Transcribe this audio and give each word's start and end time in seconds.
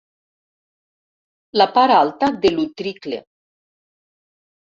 La 1.61 1.67
part 1.75 1.93
alta 1.97 2.29
de 2.45 2.53
l'utricle. 2.55 3.21